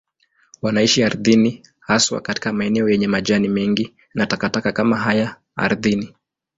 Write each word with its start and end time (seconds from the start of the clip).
Wanaishi 0.61 1.03
ardhini, 1.03 1.63
haswa 1.79 2.21
katika 2.21 2.53
maeneo 2.53 2.89
yenye 2.89 3.07
majani 3.07 3.47
mengi 3.47 3.95
na 4.13 4.25
takataka 4.27 4.71
kama 4.71 4.97
haya 4.97 5.35
ardhini. 5.55 6.15